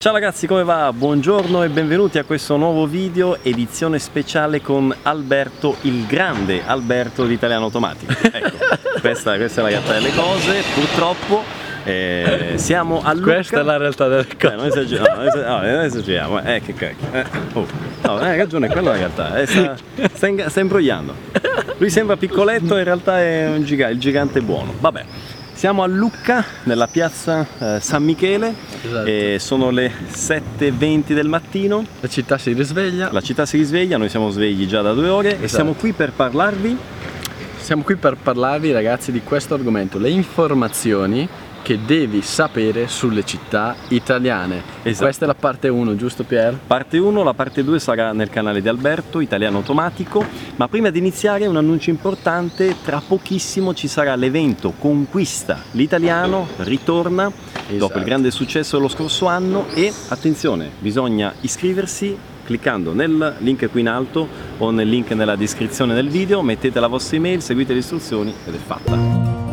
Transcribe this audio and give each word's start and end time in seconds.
Ciao 0.00 0.12
ragazzi 0.12 0.46
come 0.46 0.62
va? 0.62 0.92
Buongiorno 0.92 1.64
e 1.64 1.68
benvenuti 1.70 2.18
a 2.18 2.24
questo 2.24 2.56
nuovo 2.56 2.86
video 2.86 3.42
edizione 3.42 3.98
speciale 3.98 4.62
con 4.62 4.94
Alberto 5.02 5.74
il 5.80 6.06
grande 6.06 6.64
Alberto 6.64 7.26
di 7.26 7.34
Italiano 7.34 7.64
Automatico 7.64 8.12
ecco 8.22 8.56
questa, 9.00 9.34
questa, 9.34 9.60
è 9.60 9.64
la 9.64 9.70
realtà 9.70 9.94
delle 9.94 10.14
cose 10.14 10.62
purtroppo 10.72 11.42
eh, 11.82 12.52
siamo 12.58 13.02
a 13.02 13.12
Lucca 13.12 13.32
questa 13.32 13.58
è 13.58 13.62
la 13.64 13.76
realtà 13.76 14.06
delle 14.06 14.28
cose 14.38 14.52
eh, 14.52 14.56
non 14.56 14.66
esageriamo 14.66 15.20
no, 15.20 15.34
no, 15.34 15.60
non 15.62 15.80
esageriamo 15.80 16.42
eh 16.44 16.62
che 16.64 16.74
cacchio 16.74 17.08
eh, 17.10 17.24
oh. 17.54 17.66
no 18.02 18.16
hai 18.18 18.36
ragione 18.36 18.68
quella 18.68 18.90
è 18.90 18.92
la 18.92 18.98
realtà 18.98 19.36
eh, 19.36 19.46
sta, 19.46 19.76
sta, 20.14 20.26
in, 20.28 20.44
sta 20.46 20.60
imbrogliando 20.60 21.12
lui 21.76 21.90
sembra 21.90 22.16
piccoletto 22.16 22.76
in 22.76 22.84
realtà 22.84 23.20
è 23.20 23.48
un 23.48 23.64
gigante, 23.64 23.94
il 23.94 23.98
gigante 23.98 24.40
buono 24.42 24.74
vabbè 24.78 25.04
siamo 25.58 25.82
a 25.82 25.88
Lucca, 25.88 26.44
nella 26.62 26.86
piazza 26.86 27.44
eh, 27.58 27.78
San 27.80 28.04
Michele, 28.04 28.54
esatto. 28.80 29.06
e 29.06 29.38
sono 29.40 29.70
le 29.70 29.90
7.20 30.08 31.14
del 31.14 31.26
mattino. 31.26 31.84
La 31.98 32.06
città 32.06 32.38
si 32.38 32.52
risveglia. 32.52 33.10
La 33.10 33.20
città 33.20 33.44
si 33.44 33.56
risveglia, 33.56 33.96
noi 33.96 34.08
siamo 34.08 34.30
svegli 34.30 34.68
già 34.68 34.82
da 34.82 34.92
due 34.92 35.08
ore 35.08 35.30
esatto. 35.30 35.44
e 35.44 35.48
siamo 35.48 35.72
qui 35.72 35.92
per 35.92 36.12
parlarvi. 36.12 36.78
Siamo 37.56 37.82
qui 37.82 37.96
per 37.96 38.16
parlarvi 38.22 38.70
ragazzi 38.70 39.10
di 39.10 39.20
questo 39.24 39.54
argomento, 39.54 39.98
le 39.98 40.10
informazioni 40.10 41.28
che 41.68 41.78
devi 41.84 42.22
sapere 42.22 42.88
sulle 42.88 43.26
città 43.26 43.76
italiane. 43.88 44.62
Esatto. 44.82 45.04
Questa 45.04 45.24
è 45.24 45.26
la 45.26 45.34
parte 45.34 45.68
1, 45.68 45.96
giusto 45.96 46.24
Pier? 46.24 46.58
Parte 46.66 46.96
1, 46.96 47.22
la 47.22 47.34
parte 47.34 47.62
2 47.62 47.78
sarà 47.78 48.14
nel 48.14 48.30
canale 48.30 48.62
di 48.62 48.68
Alberto, 48.68 49.20
Italiano 49.20 49.58
Automatico, 49.58 50.24
ma 50.56 50.66
prima 50.66 50.88
di 50.88 50.98
iniziare 50.98 51.44
un 51.44 51.58
annuncio 51.58 51.90
importante, 51.90 52.74
tra 52.82 53.02
pochissimo 53.06 53.74
ci 53.74 53.86
sarà 53.86 54.14
l'evento 54.14 54.72
Conquista 54.78 55.62
l'Italiano, 55.72 56.48
ritorna 56.60 57.26
esatto. 57.26 57.60
dopo 57.66 57.74
il 57.74 57.82
esatto. 57.82 58.02
grande 58.02 58.30
successo 58.30 58.76
dello 58.78 58.88
scorso 58.88 59.26
anno 59.26 59.66
e 59.74 59.92
attenzione, 60.08 60.70
bisogna 60.78 61.34
iscriversi 61.42 62.16
cliccando 62.46 62.94
nel 62.94 63.34
link 63.40 63.68
qui 63.68 63.82
in 63.82 63.88
alto 63.88 64.26
o 64.56 64.70
nel 64.70 64.88
link 64.88 65.10
nella 65.10 65.36
descrizione 65.36 65.92
del 65.92 66.08
video, 66.08 66.40
mettete 66.40 66.80
la 66.80 66.86
vostra 66.86 67.18
email, 67.18 67.42
seguite 67.42 67.74
le 67.74 67.80
istruzioni 67.80 68.32
ed 68.46 68.54
è 68.54 68.56
fatta. 68.56 69.47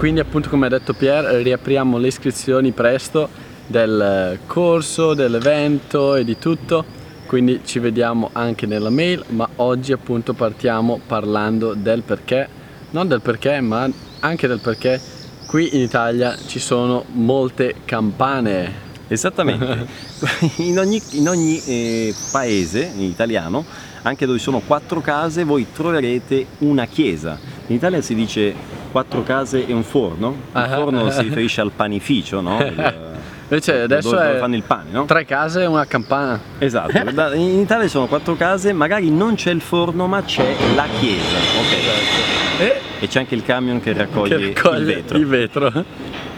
Quindi 0.00 0.20
appunto 0.20 0.48
come 0.48 0.64
ha 0.64 0.70
detto 0.70 0.94
Pier 0.94 1.26
riapriamo 1.42 1.98
le 1.98 2.06
iscrizioni 2.06 2.72
presto 2.72 3.28
del 3.66 4.38
corso, 4.46 5.12
dell'evento 5.12 6.14
e 6.14 6.24
di 6.24 6.38
tutto. 6.38 6.82
Quindi 7.26 7.60
ci 7.66 7.80
vediamo 7.80 8.30
anche 8.32 8.64
nella 8.64 8.88
mail 8.88 9.22
ma 9.28 9.46
oggi 9.56 9.92
appunto 9.92 10.32
partiamo 10.32 10.98
parlando 11.06 11.74
del 11.74 12.00
perché. 12.00 12.48
Non 12.92 13.08
del 13.08 13.20
perché 13.20 13.60
ma 13.60 13.90
anche 14.20 14.48
del 14.48 14.60
perché 14.60 14.98
qui 15.46 15.76
in 15.76 15.82
Italia 15.82 16.34
ci 16.46 16.60
sono 16.60 17.04
molte 17.12 17.74
campane. 17.84 18.88
Esattamente. 19.06 19.86
In 20.64 20.78
ogni, 20.78 21.02
in 21.12 21.28
ogni 21.28 21.60
eh, 21.66 22.14
paese 22.32 22.90
in 22.94 23.02
italiano 23.02 23.64
anche 24.02 24.24
dove 24.24 24.38
sono 24.38 24.60
quattro 24.60 25.00
case 25.00 25.44
voi 25.44 25.66
troverete 25.70 26.46
una 26.58 26.86
chiesa. 26.86 27.38
In 27.66 27.76
Italia 27.76 28.00
si 28.00 28.14
dice 28.14 28.79
quattro 28.90 29.22
case 29.22 29.66
e 29.66 29.72
un 29.72 29.82
forno. 29.82 30.36
Il 30.54 30.60
uh-huh. 30.60 30.74
forno 30.74 31.10
si 31.10 31.22
riferisce 31.22 31.60
al 31.60 31.70
panificio, 31.74 32.40
no? 32.40 32.58
Il, 32.64 33.08
Invece 33.50 33.80
adesso 33.80 34.10
dove, 34.10 34.26
dove 34.26 34.38
fanno 34.38 34.54
il 34.54 34.62
pane, 34.62 34.90
no? 34.92 35.04
Tre 35.06 35.24
case 35.24 35.62
e 35.62 35.66
una 35.66 35.84
campana. 35.84 36.40
Esatto, 36.58 36.92
in 37.34 37.58
Italia 37.58 37.88
sono 37.88 38.06
quattro 38.06 38.36
case, 38.36 38.72
magari 38.72 39.10
non 39.10 39.34
c'è 39.34 39.50
il 39.50 39.60
forno 39.60 40.06
ma 40.06 40.22
c'è 40.22 40.54
la 40.76 40.86
chiesa, 41.00 41.36
ok? 41.58 41.72
Esatto. 41.72 42.62
E, 42.62 42.80
e 43.00 43.08
c'è 43.08 43.18
anche 43.18 43.34
il 43.34 43.42
camion 43.42 43.80
che 43.80 43.92
raccoglie, 43.92 44.38
che 44.38 44.54
raccoglie 44.54 44.78
il 44.78 44.84
vetro. 44.84 45.18
Il 45.18 45.26
vetro. 45.26 45.84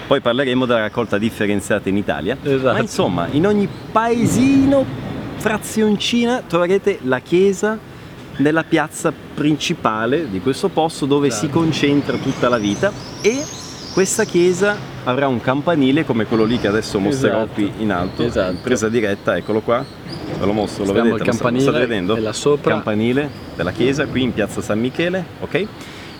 Poi 0.07 0.21
parleremo 0.21 0.65
della 0.65 0.81
raccolta 0.81 1.19
differenziata 1.19 1.91
in 1.91 1.99
Italia. 1.99 2.35
Esatto. 2.43 2.73
Ma 2.73 2.81
insomma, 2.81 3.27
in 3.31 3.47
ogni 3.47 3.69
paesino, 3.93 4.83
frazioncina, 5.37 6.43
troverete 6.47 7.01
la 7.03 7.19
chiesa 7.19 7.79
nella 8.37 8.65
piazza 8.65 9.13
principale 9.35 10.31
di 10.31 10.41
questo 10.41 10.69
posto 10.69 11.07
dove 11.07 11.31
si 11.31 11.49
concentra 11.49 12.17
tutta 12.17 12.49
la 12.49 12.59
vita 12.59 12.93
e 13.21 13.43
questa 13.93 14.25
chiesa 14.25 14.75
avrà 15.05 15.29
un 15.29 15.41
campanile 15.41 16.05
come 16.05 16.25
quello 16.25 16.45
lì 16.45 16.59
che 16.59 16.69
adesso 16.69 16.99
mostrerò 16.99 17.43
esatto. 17.43 17.53
qui 17.53 17.73
in 17.79 17.93
alto 17.93 18.25
esatto. 18.25 18.59
presa 18.63 18.89
diretta 18.89 19.37
eccolo 19.37 19.61
qua 19.61 19.85
ve 20.39 20.47
lo 20.47 20.53
mostro 20.53 20.85
lo 20.85 20.93
vedete 20.93 21.17
il 21.17 21.23
campanile 21.23 21.65
lo 21.65 21.71
state 21.71 21.87
vedendo 21.87 22.17
là 22.17 22.33
sopra. 22.33 22.73
campanile 22.73 23.31
della 23.55 23.73
chiesa 23.73 24.07
qui 24.07 24.23
in 24.23 24.33
piazza 24.33 24.63
San 24.63 24.81
Michele 24.81 25.25
ok 25.41 25.67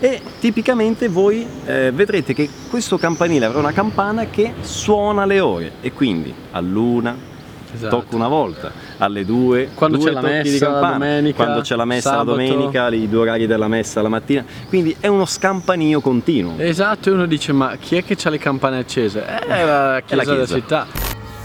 e 0.01 0.21
tipicamente 0.41 1.09
voi 1.09 1.47
eh, 1.65 1.93
vedrete 1.93 2.35
che 2.35 2.49
questo 2.69 2.99
campanile 2.99 3.47
avrà 3.47 3.61
una 3.61 3.73
campana 3.73 4.27
che 4.27 4.53
suona 4.61 5.25
le 5.25 5.41
ore 5.41 5.73
e 5.81 5.93
quindi 5.93 6.35
all'una 6.51 7.31
esatto. 7.75 7.97
tocco 7.97 8.17
una 8.17 8.29
volta, 8.29 8.71
alle 8.99 9.25
due, 9.25 9.71
quando 9.75 9.99
due 9.99 10.07
c'è 10.07 10.13
la 10.13 10.21
messa 10.21 10.71
la 10.71 10.91
domenica, 10.93 11.45
quando 11.45 11.61
c'è 11.61 11.77
la 11.77 11.85
messa 11.85 12.11
sabato. 12.11 12.31
la 12.31 12.37
domenica, 12.37 12.89
i 12.89 13.09
due 13.09 13.21
orari 13.21 13.47
della 13.47 13.69
messa 13.69 14.03
la 14.03 14.09
mattina, 14.09 14.45
quindi 14.69 14.97
è 14.99 15.07
uno 15.07 15.25
scampanio 15.25 16.01
continuo. 16.01 16.59
Esatto, 16.59 17.09
e 17.09 17.13
uno 17.13 17.27
dice 17.27 17.53
ma 17.53 17.77
chi 17.77 17.97
è 17.97 18.05
che 18.05 18.17
ha 18.23 18.31
le 18.31 18.39
campane 18.39 18.79
accese? 18.79 19.25
Eh, 19.25 19.39
è 19.47 19.65
la 19.65 20.03
chiesa, 20.05 20.13
è 20.13 20.17
la 20.17 20.23
chiesa. 20.23 20.33
della 20.33 20.47
città. 20.47 20.87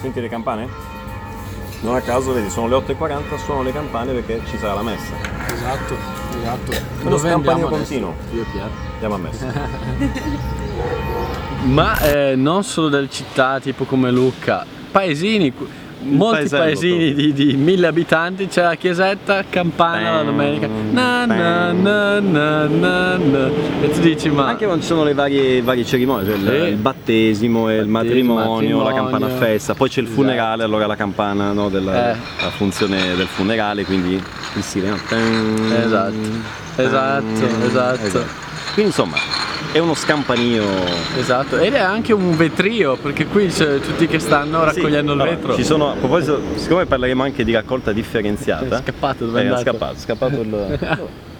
Senti 0.01 0.21
le 0.21 0.29
campane? 0.29 0.95
Non 1.81 1.95
a 1.95 2.01
caso, 2.01 2.33
vedi, 2.33 2.49
sono 2.49 2.67
le 2.67 2.75
8.40, 2.75 3.37
suonano 3.37 3.63
le 3.63 3.71
campane 3.71 4.11
perché 4.11 4.41
ci 4.49 4.57
sarà 4.57 4.73
la 4.73 4.81
messa. 4.81 5.13
Esatto, 5.47 5.95
esatto. 6.39 6.71
Uno 7.03 7.17
scampanio 7.17 7.67
continuo. 7.67 8.15
Io 8.33 8.45
Pier. 8.51 8.69
Andiamo 8.93 9.15
a 9.15 9.17
messa. 9.17 9.45
Ma 11.65 11.99
eh, 11.99 12.35
non 12.35 12.63
solo 12.63 12.89
delle 12.89 13.09
città 13.09 13.59
tipo 13.59 13.85
come 13.85 14.09
Lucca, 14.09 14.65
paesini 14.91 15.53
molti 16.01 16.47
paesini 16.49 17.13
di, 17.13 17.33
di, 17.33 17.55
mille 17.55 17.87
abitanti 17.87 18.47
c'è 18.47 18.61
la 18.61 18.75
chiesetta, 18.75 19.43
campana 19.49 20.17
la 20.17 20.23
domenica. 20.23 20.67
Na, 20.91 21.25
na, 21.25 21.71
na, 21.71 23.19
e 23.81 23.91
tu 23.91 23.99
dici 23.99 24.29
ma 24.29 24.47
anche 24.47 24.65
quando 24.65 24.81
ci 24.81 24.87
sono 24.87 25.03
le 25.03 25.13
varie, 25.13 25.61
varie 25.61 25.85
cerimonie 25.85 26.25
cioè 26.25 26.37
sì. 26.37 26.43
il, 26.43 26.67
il, 26.69 26.75
battesimo, 26.75 27.71
il 27.71 27.87
matrimonio, 27.87 28.49
matrimonio, 28.49 28.83
la 28.83 28.93
campana 28.93 29.25
a 29.25 29.29
festa 29.29 29.73
poi 29.73 29.89
c'è 29.89 30.01
il 30.01 30.07
esatto. 30.07 30.21
funerale 30.21 30.63
allora 30.63 30.85
la 30.85 30.95
campana 30.95 31.51
no, 31.51 31.69
della 31.69 32.11
eh. 32.11 32.17
la 32.41 32.49
funzione 32.49 33.15
del 33.15 33.27
funerale 33.27 33.83
quindi 33.85 34.13
il 34.13 34.63
sireno 34.63 34.95
esatto. 34.95 36.15
Esatto 36.75 37.25
esatto, 37.65 38.05
esatto. 38.05 38.25
quindi 38.73 38.91
insomma 38.91 39.15
è 39.71 39.79
uno 39.79 39.93
scampanio 39.93 40.63
esatto 41.17 41.57
ed 41.57 41.73
è 41.73 41.79
anche 41.79 42.13
un 42.13 42.35
vetrio 42.35 42.95
perché 42.95 43.25
qui 43.25 43.47
c'è 43.47 43.79
tutti 43.79 44.07
che 44.07 44.19
stanno 44.19 44.63
raccogliendo 44.63 45.13
sì, 45.13 45.17
il 45.17 45.23
vetro 45.23 45.55
ci 45.55 45.63
sono 45.63 45.91
a 45.91 45.95
proposito 45.95 46.41
siccome 46.55 46.85
parleremo 46.85 47.23
anche 47.23 47.43
di 47.43 47.53
raccolta 47.53 47.91
differenziata 47.91 48.77
è 48.77 48.81
scappato 48.81 49.25
dove 49.25 49.41
è, 49.41 49.51
è 49.51 49.59
scappato 49.59 49.97
scappato 49.97 50.41
il 50.41 50.79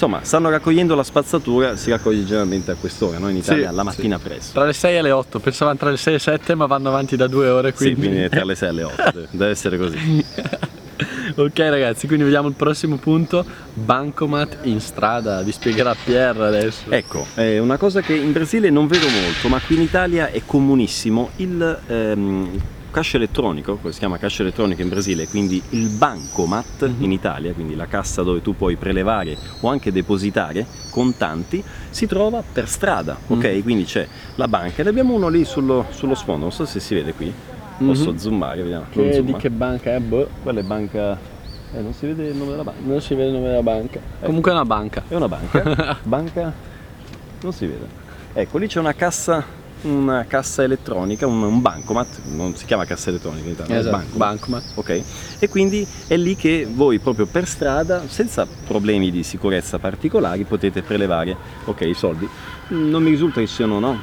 Insomma, 0.00 0.20
stanno 0.22 0.48
raccogliendo 0.48 0.94
la 0.94 1.02
spazzatura, 1.02 1.76
si 1.76 1.90
raccoglie 1.90 2.24
generalmente 2.24 2.70
a 2.70 2.74
quest'ora, 2.74 3.18
no? 3.18 3.28
in 3.28 3.36
Italia, 3.36 3.68
sì, 3.68 3.74
la 3.74 3.82
mattina 3.82 4.16
sì. 4.16 4.22
presto. 4.22 4.52
Tra 4.54 4.64
le 4.64 4.72
6 4.72 4.96
e 4.96 5.02
le 5.02 5.10
8, 5.10 5.38
pensavano 5.40 5.76
tra 5.76 5.90
le 5.90 5.98
6 5.98 6.14
e 6.14 6.18
7, 6.18 6.54
ma 6.54 6.64
vanno 6.64 6.88
avanti 6.88 7.16
da 7.16 7.26
due 7.26 7.50
ore. 7.50 7.74
Quindi, 7.74 8.00
sì, 8.00 8.08
quindi 8.08 8.28
tra 8.30 8.44
le 8.44 8.54
6 8.54 8.68
e 8.68 8.72
le 8.72 8.82
8, 8.84 9.26
deve 9.30 9.50
essere 9.50 9.76
così. 9.76 10.24
ok 11.36 11.58
ragazzi 11.58 12.06
quindi 12.06 12.24
vediamo 12.24 12.48
il 12.48 12.54
prossimo 12.54 12.96
punto 12.96 13.44
bancomat 13.74 14.58
in 14.62 14.80
strada 14.80 15.42
vi 15.42 15.52
spiegherà 15.52 15.94
Pierre 16.02 16.46
adesso 16.46 16.90
ecco 16.90 17.26
eh, 17.34 17.58
una 17.58 17.76
cosa 17.76 18.00
che 18.00 18.14
in 18.14 18.32
Brasile 18.32 18.70
non 18.70 18.86
vedo 18.86 19.06
molto 19.08 19.48
ma 19.48 19.60
qui 19.60 19.76
in 19.76 19.82
Italia 19.82 20.30
è 20.30 20.42
comunissimo 20.44 21.30
il 21.36 21.78
ehm, 21.86 22.60
cash 22.90 23.14
elettronico, 23.14 23.78
si 23.90 23.98
chiama 23.98 24.18
cash 24.18 24.40
elettronico 24.40 24.82
in 24.82 24.88
Brasile, 24.88 25.28
quindi 25.28 25.62
il 25.70 25.88
bancomat 25.88 26.88
mm-hmm. 26.88 27.02
in 27.02 27.12
Italia, 27.12 27.52
quindi 27.52 27.76
la 27.76 27.86
cassa 27.86 28.22
dove 28.22 28.42
tu 28.42 28.56
puoi 28.56 28.76
prelevare 28.76 29.36
o 29.60 29.68
anche 29.68 29.92
depositare 29.92 30.66
contanti, 30.90 31.62
si 31.88 32.06
trova 32.06 32.42
per 32.42 32.68
strada, 32.68 33.16
ok? 33.28 33.62
Quindi 33.62 33.84
c'è 33.84 34.06
la 34.34 34.48
banca 34.48 34.80
ed 34.80 34.88
abbiamo 34.88 35.14
uno 35.14 35.28
lì 35.28 35.44
sullo, 35.44 35.86
sullo 35.90 36.14
sfondo, 36.14 36.42
non 36.42 36.52
so 36.52 36.66
se 36.66 36.80
si 36.80 36.94
vede 36.94 37.12
qui, 37.12 37.32
Posso 37.86 38.10
mm-hmm. 38.10 38.16
zoomare, 38.16 38.62
vediamo. 38.62 38.84
Che, 38.90 39.12
zooma. 39.14 39.30
Di 39.30 39.36
che 39.36 39.50
banca 39.50 39.94
è? 39.94 40.00
Boh. 40.00 40.28
Quella 40.42 40.60
è 40.60 40.62
banca. 40.62 41.18
Eh, 41.72 41.80
non 41.80 41.94
si 41.94 42.06
vede 42.06 42.26
il 42.26 42.36
nome 42.36 42.50
della 42.50 42.64
banca. 42.64 42.80
Non 42.84 43.00
si 43.00 43.14
vede 43.14 43.28
il 43.28 43.34
nome 43.34 43.48
della 43.48 43.62
banca. 43.62 43.98
Ecco. 43.98 44.26
Comunque 44.26 44.50
è 44.50 44.54
una 44.54 44.64
banca. 44.64 45.02
È 45.08 45.14
una 45.14 45.28
banca. 45.28 45.98
banca. 46.04 46.52
Non 47.40 47.52
si 47.52 47.66
vede. 47.66 47.86
Ecco, 48.34 48.58
lì 48.58 48.66
c'è 48.66 48.78
una 48.80 48.92
cassa, 48.92 49.42
una 49.82 50.26
cassa 50.26 50.62
elettronica, 50.62 51.26
un, 51.26 51.42
un, 51.42 51.62
bancomat, 51.62 52.20
non 52.26 52.54
si 52.54 52.66
chiama 52.66 52.84
cassa 52.84 53.08
elettronica 53.08 53.46
in 53.46 53.52
Italia, 53.52 53.78
esatto, 53.78 53.96
bancomat. 53.96 54.18
bancomat. 54.18 54.64
Ok. 54.74 55.02
E 55.38 55.48
quindi 55.48 55.86
è 56.06 56.16
lì 56.16 56.36
che 56.36 56.68
voi 56.70 56.98
proprio 56.98 57.26
per 57.26 57.46
strada, 57.46 58.06
senza 58.08 58.46
problemi 58.66 59.10
di 59.10 59.22
sicurezza 59.22 59.78
particolari, 59.78 60.44
potete 60.44 60.82
prelevare, 60.82 61.34
ok, 61.64 61.80
i 61.80 61.94
soldi 61.94 62.28
non 62.72 63.02
mi 63.02 63.10
risulta 63.10 63.40
che 63.40 63.46
siano, 63.46 63.78
no? 63.80 63.98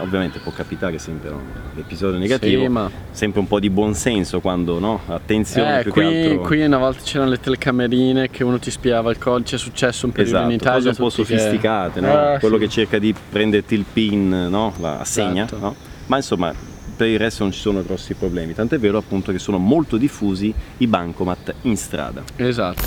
Ovviamente 0.00 0.38
può 0.40 0.52
capitare 0.52 0.98
sempre 0.98 1.30
no? 1.30 1.40
l'episodio 1.74 2.18
negativo, 2.18 2.62
Sì, 2.62 2.68
ma- 2.68 2.90
sempre 3.10 3.40
un 3.40 3.46
po' 3.46 3.58
di 3.58 3.70
buonsenso 3.70 4.40
quando, 4.40 4.78
no? 4.78 5.00
Attenzione 5.06 5.78
Eh, 5.80 5.82
più 5.82 5.92
qui, 5.92 6.02
che 6.08 6.26
altro. 6.28 6.40
qui 6.42 6.62
una 6.62 6.78
volta 6.78 7.00
c'erano 7.02 7.30
le 7.30 7.40
telecamerine 7.40 8.28
che 8.30 8.44
uno 8.44 8.58
ti 8.58 8.70
spiava 8.70 9.10
il 9.10 9.18
codice, 9.18 9.56
è 9.56 9.58
successo 9.58 10.04
un 10.06 10.12
periodo 10.12 10.36
Esatto, 10.36 10.50
in 10.52 10.56
Italia. 10.58 10.74
cose 10.76 10.88
un 10.88 10.94
po' 10.96 11.14
tutti 11.14 11.24
che- 11.32 11.38
sofisticate, 11.38 12.00
no? 12.00 12.34
Eh, 12.34 12.38
quello 12.40 12.56
sì. 12.56 12.62
che 12.62 12.68
cerca 12.68 12.98
di 12.98 13.14
prenderti 13.30 13.74
il 13.74 13.84
pin, 13.90 14.28
no? 14.50 14.74
la 14.80 14.98
assegna, 14.98 15.44
Esatto. 15.44 15.58
no? 15.62 15.74
ma 16.06 16.16
insomma 16.16 16.52
per 16.96 17.08
il 17.08 17.18
resto 17.18 17.44
non 17.44 17.52
ci 17.52 17.60
sono 17.60 17.82
grossi 17.82 18.12
problemi, 18.12 18.52
tant'è 18.52 18.78
vero 18.78 18.98
appunto 18.98 19.32
che 19.32 19.38
sono 19.38 19.56
molto 19.56 19.96
diffusi 19.96 20.52
i 20.78 20.86
bancomat 20.86 21.54
in 21.62 21.76
strada. 21.78 22.22
Esatto. 22.36 22.82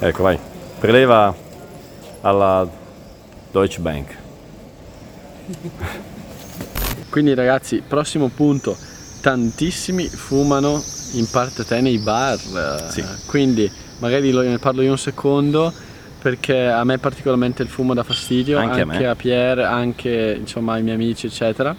Ecco, 0.00 0.22
vai, 0.24 0.38
preleva 0.80 1.34
alla 2.22 2.68
Deutsche 3.50 3.80
Bank. 3.80 4.16
Quindi 7.10 7.34
ragazzi, 7.34 7.82
prossimo 7.86 8.28
punto, 8.28 8.76
tantissimi 9.20 10.04
fumano 10.08 10.82
in 11.12 11.26
parte 11.30 11.64
te 11.64 11.80
nei 11.80 11.98
bar, 11.98 12.38
Sì. 12.90 13.02
quindi 13.26 13.70
magari 13.98 14.30
lo- 14.30 14.42
ne 14.42 14.58
parlo 14.58 14.82
io 14.82 14.90
un 14.90 14.98
secondo 14.98 15.72
perché 16.20 16.66
a 16.66 16.84
me 16.84 16.98
particolarmente 16.98 17.62
il 17.62 17.68
fumo 17.68 17.94
dà 17.94 18.02
fastidio, 18.02 18.58
Anche 18.58 18.80
a 18.80 18.82
anche, 18.82 18.98
me. 18.98 19.06
a 19.06 19.14
Pierre, 19.14 19.64
anche 19.64 20.36
insomma 20.38 20.74
ai 20.74 20.82
miei 20.82 20.96
amici 20.96 21.26
eccetera. 21.26 21.74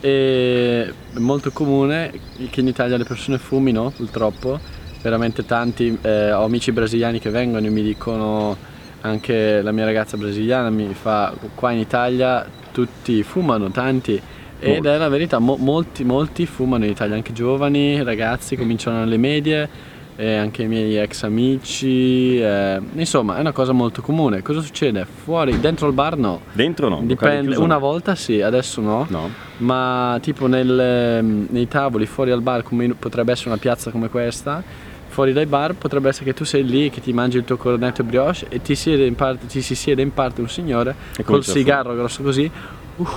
E 0.00 0.92
è 1.14 1.18
molto 1.18 1.50
comune 1.50 2.12
che 2.50 2.60
in 2.60 2.68
Italia 2.68 2.96
le 2.96 3.04
persone 3.04 3.38
fumino 3.38 3.90
purtroppo, 3.94 4.58
veramente 5.02 5.44
tanti, 5.44 5.96
eh, 6.00 6.32
ho 6.32 6.44
amici 6.44 6.72
brasiliani 6.72 7.18
che 7.20 7.28
vengono 7.30 7.66
e 7.66 7.70
mi 7.70 7.82
dicono, 7.82 8.56
anche 9.02 9.62
la 9.62 9.72
mia 9.72 9.84
ragazza 9.84 10.16
brasiliana 10.16 10.70
mi 10.70 10.92
fa, 10.94 11.34
qua 11.54 11.70
in 11.70 11.78
Italia 11.78 12.44
tutti 12.72 13.22
fumano, 13.22 13.70
tanti, 13.70 14.20
ed 14.58 14.74
Molti. 14.74 14.88
è 14.88 14.96
la 14.96 15.08
verità, 15.08 15.38
mo- 15.38 15.56
molti, 15.56 16.04
molti 16.04 16.46
fumano 16.46 16.84
in 16.84 16.90
Italia, 16.90 17.14
anche 17.14 17.32
giovani, 17.32 18.02
ragazzi, 18.02 18.56
cominciano 18.56 19.02
alle 19.02 19.16
medie, 19.16 19.68
e 20.14 20.36
anche 20.36 20.62
i 20.62 20.68
miei 20.68 20.98
ex 20.98 21.22
amici, 21.24 22.38
eh, 22.38 22.80
insomma 22.94 23.38
è 23.38 23.40
una 23.40 23.52
cosa 23.52 23.72
molto 23.72 24.02
comune. 24.02 24.42
Cosa 24.42 24.60
succede? 24.60 25.04
Fuori, 25.04 25.58
dentro 25.58 25.88
il 25.88 25.94
bar 25.94 26.16
no. 26.16 26.42
Dentro 26.52 26.88
no? 26.88 27.00
Dipende, 27.02 27.56
una 27.56 27.74
no. 27.74 27.80
volta 27.80 28.14
sì, 28.14 28.40
adesso 28.40 28.80
no. 28.80 29.06
No? 29.08 29.30
Ma 29.58 30.18
tipo 30.20 30.46
nel- 30.46 31.46
nei 31.48 31.66
tavoli 31.66 32.06
fuori 32.06 32.30
al 32.30 32.42
bar, 32.42 32.62
come 32.62 32.94
potrebbe 32.94 33.32
essere 33.32 33.48
una 33.48 33.58
piazza 33.58 33.90
come 33.90 34.08
questa, 34.08 34.62
fuori 35.12 35.32
dai 35.34 35.46
bar 35.46 35.74
potrebbe 35.74 36.08
essere 36.08 36.24
che 36.24 36.34
tu 36.34 36.44
sei 36.44 36.64
lì, 36.64 36.88
che 36.90 37.00
ti 37.02 37.12
mangi 37.12 37.36
il 37.36 37.44
tuo 37.44 37.56
cornetto 37.58 38.02
brioche 38.02 38.46
e 38.48 38.62
ti, 38.62 38.74
siede 38.74 39.04
in 39.04 39.14
parte, 39.14 39.46
ti 39.46 39.60
si 39.60 39.74
siede 39.74 40.00
in 40.02 40.12
parte 40.12 40.40
un 40.40 40.48
signore 40.48 40.94
E 41.16 41.22
col 41.22 41.44
sigarro 41.44 41.94
grosso 41.94 42.22
così 42.22 42.50
uff, 42.96 43.14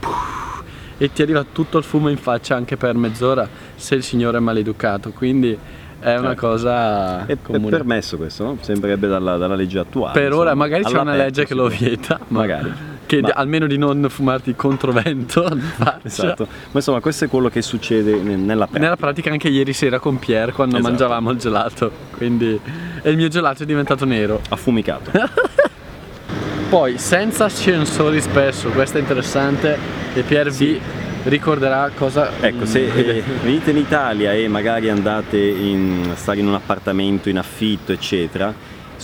puff, 0.00 0.62
e 0.98 1.12
ti 1.12 1.22
arriva 1.22 1.44
tutto 1.50 1.78
il 1.78 1.84
fumo 1.84 2.08
in 2.08 2.16
faccia 2.16 2.56
anche 2.56 2.76
per 2.76 2.94
mezz'ora 2.96 3.48
se 3.76 3.94
il 3.94 4.02
signore 4.02 4.38
è 4.38 4.40
maleducato. 4.40 5.10
Quindi 5.10 5.56
è 6.00 6.16
una 6.16 6.28
Certo. 6.34 6.46
cosa 6.48 7.24
È, 7.26 7.32
è 7.32 7.38
comune. 7.40 7.70
permesso 7.70 8.16
questo, 8.16 8.44
no? 8.44 8.58
Sembrerebbe 8.60 9.06
dalla, 9.08 9.36
dalla 9.36 9.54
legge 9.54 9.78
attuale. 9.78 10.12
Per 10.20 10.32
ora 10.32 10.50
insomma. 10.50 10.54
magari 10.54 10.84
c'è 10.84 10.98
una 10.98 11.14
legge 11.14 11.46
che 11.46 11.54
lo 11.54 11.68
vieta, 11.68 12.18
ma- 12.28 12.40
Magari. 12.40 12.72
Che 13.06 13.20
Ma- 13.20 13.30
almeno 13.34 13.66
di 13.66 13.78
non 13.78 14.06
fumarti 14.08 14.54
controvento. 14.54 15.42
Esatto. 16.02 16.46
Ma 16.46 16.70
insomma 16.74 17.00
questo 17.00 17.24
è 17.24 17.28
quello 17.28 17.48
che 17.48 17.62
succede 17.62 18.14
ne- 18.16 18.36
nella 18.36 18.64
pratica. 18.66 18.78
Nella 18.78 18.96
pratica 18.96 19.30
anche 19.30 19.48
ieri 19.48 19.72
sera 19.72 19.98
con 19.98 20.18
Pierre 20.18 20.52
quando 20.52 20.76
Esatto. 20.76 20.90
mangiavamo 20.90 21.30
il 21.30 21.38
gelato, 21.38 21.90
quindi 22.16 22.60
e 23.02 23.10
il 23.10 23.16
mio 23.16 23.28
gelato 23.28 23.62
è 23.62 23.66
diventato 23.66 24.04
nero. 24.04 24.40
Affumicato. 24.50 25.10
Poi 26.68 26.98
senza 26.98 27.44
ascensori 27.44 28.20
spesso, 28.20 28.68
questo 28.70 28.98
è 28.98 29.00
interessante 29.00 29.78
e 30.14 30.22
Pierre 30.22 30.50
vi 30.50 30.80
ricorderà 31.24 31.90
cosa 31.96 32.30
Ecco, 32.40 32.66
se 32.66 32.86
eh, 32.86 33.22
venite 33.42 33.70
in 33.70 33.76
Italia 33.78 34.32
e 34.32 34.48
magari 34.48 34.90
andate 34.90 35.38
in, 35.38 36.08
a 36.12 36.16
stare 36.16 36.40
in 36.40 36.48
un 36.48 36.54
appartamento 36.54 37.28
in 37.28 37.38
affitto, 37.38 37.92
eccetera, 37.92 38.52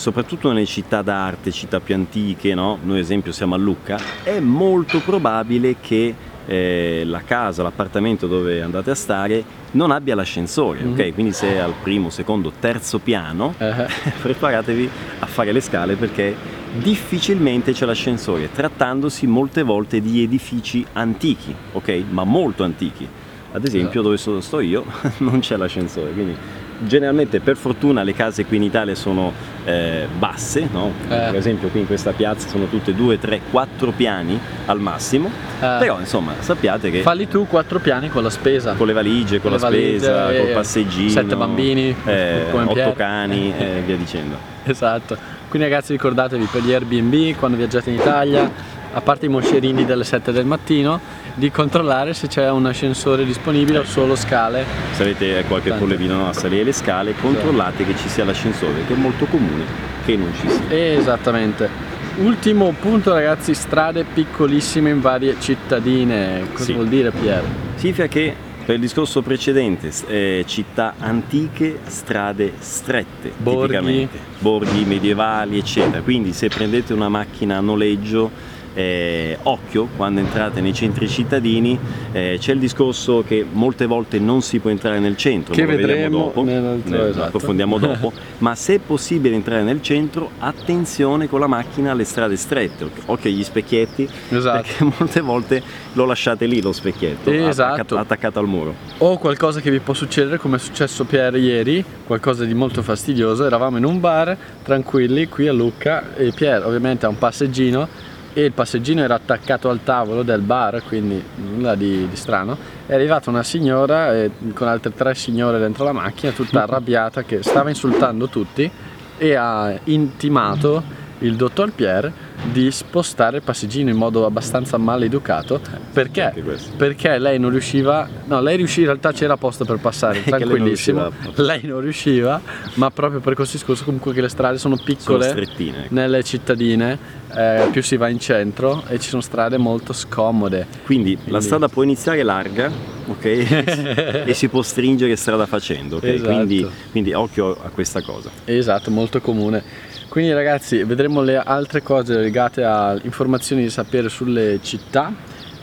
soprattutto 0.01 0.51
nelle 0.51 0.65
città 0.65 1.03
d'arte, 1.03 1.51
città 1.51 1.79
più 1.79 1.93
antiche, 1.93 2.55
no? 2.55 2.79
noi 2.81 2.97
ad 2.97 3.03
esempio 3.03 3.31
siamo 3.31 3.53
a 3.53 3.57
Lucca, 3.59 3.99
è 4.23 4.39
molto 4.39 4.99
probabile 4.99 5.75
che 5.79 6.15
eh, 6.47 7.03
la 7.05 7.21
casa, 7.21 7.61
l'appartamento 7.61 8.25
dove 8.25 8.63
andate 8.63 8.89
a 8.89 8.95
stare 8.95 9.43
non 9.73 9.91
abbia 9.91 10.15
l'ascensore, 10.15 10.83
ok? 10.83 11.13
Quindi 11.13 11.33
se 11.33 11.49
è 11.53 11.57
al 11.57 11.75
primo, 11.83 12.09
secondo, 12.09 12.51
terzo 12.59 12.97
piano, 12.97 13.53
Eh, 13.59 13.85
preparatevi 14.23 14.89
a 15.19 15.25
fare 15.27 15.51
le 15.51 15.61
scale 15.61 15.95
perché 15.95 16.35
difficilmente 16.79 17.71
c'è 17.71 17.85
l'ascensore, 17.85 18.51
trattandosi 18.51 19.27
molte 19.27 19.61
volte 19.61 20.01
di 20.01 20.23
edifici 20.23 20.83
antichi, 20.93 21.53
ok? 21.73 22.03
Ma 22.09 22.23
molto 22.23 22.63
antichi. 22.63 23.07
Ad 23.51 23.63
esempio 23.67 24.01
dove 24.01 24.17
so- 24.17 24.41
sto 24.41 24.61
io 24.61 24.83
non 25.19 25.41
c'è 25.41 25.57
l'ascensore, 25.57 26.11
quindi 26.11 26.35
generalmente 26.83 27.39
per 27.39 27.55
fortuna 27.57 28.03
le 28.03 28.13
case 28.13 28.45
qui 28.45 28.57
in 28.57 28.63
Italia 28.63 28.95
sono 28.95 29.31
eh, 29.65 30.07
basse, 30.17 30.67
no? 30.71 30.91
Eh. 31.03 31.07
per 31.07 31.35
esempio 31.35 31.69
qui 31.69 31.81
in 31.81 31.87
questa 31.87 32.11
piazza 32.11 32.47
sono 32.47 32.65
tutte 32.65 32.93
2, 32.93 33.19
3, 33.19 33.41
4 33.51 33.91
piani 33.91 34.39
al 34.65 34.79
massimo, 34.79 35.29
Eh. 35.59 35.75
però 35.79 35.99
insomma 35.99 36.33
sappiate 36.39 36.89
che 36.91 37.01
falli 37.01 37.27
tu 37.27 37.47
quattro 37.47 37.79
piani 37.79 38.09
con 38.09 38.23
la 38.23 38.29
spesa. 38.29 38.73
con 38.73 38.87
le 38.87 38.93
valigie, 38.93 39.39
con 39.39 39.51
Le 39.51 39.57
la 39.57 39.63
valigie, 39.63 39.97
spesa, 39.99 40.31
eh, 40.31 40.37
col 40.39 40.53
passeggino, 40.53 41.09
sette 41.09 41.35
bambini, 41.35 41.95
eh, 42.05 42.45
otto 42.51 42.93
cani 42.93 43.53
e 43.57 43.81
via 43.85 43.95
dicendo. 43.95 44.37
Esatto. 44.63 45.17
Quindi 45.49 45.67
ragazzi 45.67 45.91
ricordatevi 45.91 46.47
per 46.51 46.61
gli 46.61 46.71
Airbnb 46.71 47.35
quando 47.37 47.57
viaggiate 47.57 47.89
in 47.89 47.97
Italia, 47.97 48.49
a 48.93 49.01
parte 49.01 49.25
i 49.25 49.29
moscerini 49.29 49.85
delle 49.85 50.03
7 50.03 50.31
del 50.31 50.45
mattino, 50.45 50.99
di 51.35 51.49
controllare 51.49 52.13
se 52.13 52.27
c'è 52.27 52.49
un 52.49 52.65
ascensore 52.65 53.25
disponibile 53.25 53.79
o 53.79 53.83
solo 53.85 54.15
scale. 54.15 54.65
Se 54.93 55.03
avete 55.03 55.39
eh, 55.39 55.43
qualche 55.45 55.69
Tanto. 55.69 55.85
problemino 55.85 56.17
no, 56.17 56.29
a 56.29 56.33
salire 56.33 56.63
le 56.63 56.73
scale, 56.73 57.13
controllate 57.19 57.85
che 57.85 57.95
ci 57.95 58.09
sia 58.09 58.25
l'ascensore, 58.25 58.85
che 58.85 58.93
è 58.93 58.97
molto 58.97 59.25
comune 59.25 59.63
che 60.05 60.15
non 60.17 60.31
ci 60.39 60.49
sia. 60.49 60.61
Esattamente. 60.69 61.69
Ultimo 62.17 62.73
punto 62.77 63.13
ragazzi, 63.13 63.53
strade 63.53 64.03
piccolissime 64.03 64.89
in 64.89 64.99
varie 64.99 65.35
cittadine. 65.39 66.47
Cosa 66.51 66.65
Sì. 66.65 66.73
vuol 66.73 66.87
dire 66.89 67.11
Pier? 67.11 67.43
Significa 67.75 68.07
che 68.07 68.35
per 68.65 68.75
il 68.75 68.81
discorso 68.81 69.21
precedente, 69.21 69.89
eh, 70.07 70.43
città 70.45 70.95
antiche, 70.99 71.79
strade 71.87 72.53
strette, 72.59 73.31
Borghi. 73.37 73.61
tipicamente, 73.61 74.17
borghi 74.39 74.83
medievali, 74.83 75.57
eccetera. 75.57 76.01
Quindi 76.01 76.33
se 76.33 76.49
prendete 76.49 76.93
una 76.93 77.09
macchina 77.09 77.57
a 77.57 77.61
noleggio, 77.61 78.29
eh, 78.73 79.37
occhio 79.43 79.87
quando 79.95 80.19
entrate 80.19 80.61
nei 80.61 80.73
centri 80.73 81.07
cittadini, 81.07 81.77
eh, 82.11 82.37
c'è 82.39 82.53
il 82.53 82.59
discorso 82.59 83.23
che 83.25 83.45
molte 83.49 83.85
volte 83.85 84.19
non 84.19 84.41
si 84.41 84.59
può 84.59 84.69
entrare 84.69 84.99
nel 84.99 85.17
centro, 85.17 85.53
Che 85.53 85.65
vedremo 85.65 86.17
dopo, 86.17 86.43
nell'altro, 86.43 86.89
ne- 87.03 87.09
esatto. 87.09 87.25
approfondiamo 87.25 87.77
dopo, 87.79 88.11
ma 88.39 88.55
se 88.55 88.75
è 88.75 88.79
possibile 88.79 89.35
entrare 89.35 89.63
nel 89.63 89.81
centro, 89.81 90.31
attenzione 90.39 91.27
con 91.27 91.39
la 91.39 91.47
macchina 91.47 91.91
alle 91.91 92.03
strade 92.05 92.35
strette, 92.35 92.89
occhio 93.05 93.29
agli 93.29 93.43
specchietti, 93.43 94.07
Esatto. 94.29 94.61
perché 94.61 94.83
molte 94.97 95.21
volte 95.21 95.63
lo 95.93 96.05
lasciate 96.05 96.45
lì 96.45 96.61
lo 96.61 96.71
specchietto, 96.71 97.29
Esatto. 97.31 97.61
attaccato, 97.73 97.97
attaccato 97.97 98.39
al 98.39 98.47
muro. 98.47 98.75
O 98.99 99.17
qualcosa 99.17 99.59
che 99.59 99.71
vi 99.71 99.79
può 99.79 99.93
succedere 99.93 100.37
come 100.37 100.55
è 100.55 100.59
successo 100.59 101.03
Pier 101.05 101.35
ieri, 101.35 101.83
qualcosa 102.05 102.45
di 102.45 102.53
molto 102.53 102.81
fastidioso, 102.81 103.45
eravamo 103.45 103.77
in 103.77 103.85
un 103.85 103.99
bar 103.99 104.35
tranquilli 104.63 105.27
qui 105.27 105.47
a 105.47 105.53
Lucca 105.53 106.15
e 106.15 106.31
Pier 106.33 106.65
ovviamente 106.65 107.05
ha 107.05 107.09
un 107.09 107.17
passeggino 107.17 107.87
e 108.33 108.45
il 108.45 108.51
passeggino 108.53 109.01
era 109.01 109.15
attaccato 109.15 109.69
al 109.69 109.83
tavolo 109.83 110.23
del 110.23 110.41
bar, 110.41 110.81
quindi 110.87 111.21
nulla 111.35 111.75
di, 111.75 112.07
di 112.07 112.15
strano. 112.15 112.57
È 112.85 112.93
arrivata 112.93 113.29
una 113.29 113.43
signora 113.43 114.15
eh, 114.15 114.31
con 114.53 114.67
altre 114.67 114.93
tre 114.93 115.15
signore 115.15 115.59
dentro 115.59 115.83
la 115.83 115.91
macchina, 115.91 116.31
tutta 116.31 116.63
arrabbiata, 116.63 117.23
che 117.23 117.43
stava 117.43 117.69
insultando 117.69 118.27
tutti 118.27 118.69
e 119.17 119.35
ha 119.35 119.77
intimato 119.85 120.99
il 121.19 121.35
dottor 121.35 121.71
Pierre 121.71 122.11
di 122.51 122.71
spostare 122.71 123.37
il 123.37 123.43
passeggino 123.43 123.89
in 123.89 123.95
modo 123.97 124.25
abbastanza 124.25 124.77
maleducato 124.77 125.61
perché? 125.93 126.23
anche 126.23 126.41
questo. 126.41 126.71
perché 126.75 127.19
lei 127.19 127.37
non 127.39 127.51
riusciva 127.51 128.07
no 128.25 128.41
lei 128.41 128.57
riusciva 128.57 128.91
in 128.91 128.99
realtà 128.99 129.11
c'era 129.17 129.37
posto 129.37 129.63
per 129.63 129.77
passare 129.77 130.21
Che 130.23 130.29
lei 130.31 130.39
non 130.39 130.47
tranquillissimo 130.47 131.11
lei 131.35 131.61
non 131.63 131.81
riusciva 131.81 132.41
ma 132.75 132.89
proprio 132.89 133.19
per 133.19 133.35
questo 133.35 133.57
discorso 133.57 133.83
comunque 133.83 134.13
che 134.13 134.21
le 134.21 134.29
strade 134.29 134.57
sono 134.57 134.75
Sono 134.75 134.85
piccole 134.87 135.27
strettine. 135.29 135.85
ecco. 135.85 135.93
nelle 135.93 136.23
cittadine 136.23 136.97
eh, 137.35 137.67
più 137.71 137.81
si 137.83 137.95
va 137.95 138.09
in 138.09 138.19
centro 138.19 138.83
e 138.87 138.99
ci 138.99 139.09
sono 139.09 139.21
strade 139.21 139.57
molto 139.57 139.93
scomode 139.93 140.65
Quindi 140.83 141.17
la 141.25 141.39
strada 141.41 141.67
può 141.69 141.83
iniziare 141.83 142.23
larga, 142.23 142.69
ok? 143.07 143.23
e 144.25 144.33
si 144.33 144.47
può 144.49 144.61
stringere 144.61 145.15
strada 145.15 145.45
facendo, 145.45 145.97
ok? 145.97 146.03
Esatto. 146.03 146.29
Quindi, 146.29 146.67
quindi 146.91 147.13
occhio 147.13 147.51
a 147.61 147.69
questa 147.69 148.01
cosa. 148.01 148.29
Esatto, 148.45 148.91
molto 148.91 149.21
comune. 149.21 149.63
Quindi 150.11 150.33
ragazzi, 150.33 150.83
vedremo 150.83 151.21
le 151.21 151.37
altre 151.37 151.81
cose 151.81 152.17
legate 152.17 152.65
a 152.65 152.97
informazioni 153.03 153.63
da 153.63 153.69
sapere 153.69 154.09
sulle 154.09 154.59
città 154.61 155.13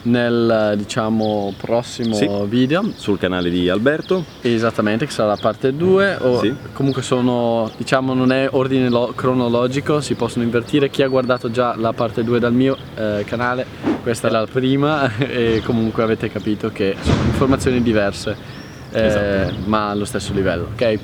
nel 0.04 0.72
diciamo 0.78 1.52
prossimo 1.60 2.14
Sì. 2.14 2.26
video 2.46 2.90
sul 2.96 3.18
canale 3.18 3.50
di 3.50 3.68
Alberto. 3.68 4.24
esattamente 4.40 5.04
che 5.04 5.12
sarà 5.12 5.28
la 5.28 5.36
parte 5.38 5.74
2 5.76 6.16
o 6.20 6.38
Sì. 6.40 6.54
comunque 6.72 7.02
sono 7.02 7.70
diciamo 7.76 8.14
non 8.14 8.32
è 8.32 8.48
ordine 8.52 8.88
lo- 8.88 9.12
cronologico 9.14 10.00
si 10.00 10.14
possono 10.14 10.44
invertire 10.44 10.88
chi 10.88 11.02
ha 11.02 11.08
guardato 11.08 11.50
già 11.50 11.74
la 11.76 11.92
parte 11.92 12.24
2 12.24 12.38
dal 12.38 12.54
mio 12.54 12.74
eh, 12.96 13.24
canale 13.26 13.66
questa 14.02 14.28
è 14.28 14.30
la 14.30 14.46
prima 14.50 15.10
e 15.18 15.60
comunque 15.62 16.02
avete 16.04 16.30
capito 16.30 16.70
che 16.70 16.96
sono 17.02 17.20
informazioni 17.26 17.82
diverse 17.82 18.34
eh, 18.92 19.04
Esatto. 19.04 19.54
ma 19.66 19.90
allo 19.90 20.06
stesso 20.06 20.32
livello 20.32 20.68
ok 20.72 20.98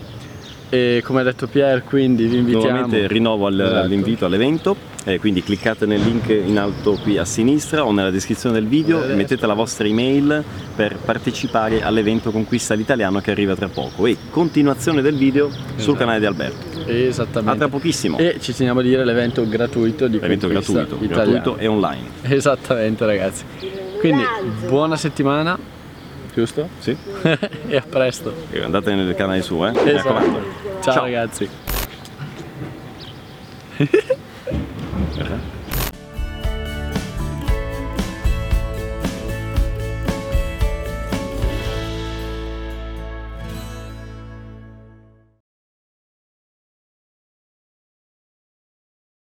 e 0.74 1.02
come 1.04 1.20
ha 1.20 1.22
detto 1.24 1.46
Pier 1.46 1.84
quindi 1.84 2.24
vi 2.26 2.38
invitiamo 2.38 2.64
Nuovamente 2.68 3.06
rinnovo 3.06 3.46
al- 3.46 3.60
Esatto. 3.60 3.86
l'invito 3.86 4.26
all'evento, 4.26 4.76
eh, 5.04 5.20
quindi 5.20 5.42
cliccate 5.44 5.86
nel 5.86 6.00
link 6.00 6.28
in 6.28 6.58
alto 6.58 6.98
qui 7.02 7.16
a 7.16 7.24
sinistra 7.24 7.84
o 7.84 7.92
nella 7.92 8.10
descrizione 8.10 8.56
del 8.58 8.66
video, 8.66 8.98
Adesso. 8.98 9.14
mettete 9.14 9.46
la 9.46 9.54
vostra 9.54 9.86
email 9.86 10.42
per 10.74 10.96
partecipare 10.96 11.82
all'evento 11.82 12.30
Conquista 12.32 12.74
l'Italiano 12.74 13.20
che 13.20 13.30
arriva 13.30 13.54
tra 13.54 13.68
poco 13.68 14.06
e 14.06 14.16
continuazione 14.30 15.00
del 15.00 15.16
video 15.16 15.48
sul 15.50 15.60
Esatto. 15.76 15.94
canale 15.94 16.18
di 16.18 16.26
Alberto. 16.26 16.72
A 16.86 16.90
esattamente 16.90 17.58
tra 17.58 17.68
pochissimo, 17.68 18.18
e 18.18 18.36
ci 18.40 18.52
teniamo 18.54 18.80
a 18.80 18.82
dire 18.82 19.04
l'evento 19.04 19.46
gratuito 19.48 20.08
di 20.08 20.18
evento 20.20 20.48
Conquista 20.48 20.72
gratuito, 20.72 21.04
Italiano. 21.04 21.30
gratuito 21.32 21.56
e 21.62 21.66
online. 21.68 22.06
Esattamente 22.22 23.06
ragazzi. 23.06 23.44
Quindi 24.00 24.22
buona 24.66 24.96
settimana, 24.96 25.56
giusto? 26.34 26.68
Sì? 26.78 26.96
e 27.68 27.76
a 27.76 27.84
presto. 27.88 28.34
E 28.50 28.62
andate 28.62 28.94
nel 28.94 29.14
canale 29.14 29.42
suo, 29.42 29.66
eh? 29.66 29.72
Esatto. 29.94 30.42
Ciao, 30.80 30.92
Ciao. 30.92 31.02
ragazzi. 31.04 31.48
Eh? 33.78 34.22